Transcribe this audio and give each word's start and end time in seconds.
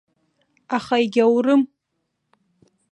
Аха 0.77 0.95
егьаурым. 1.05 1.61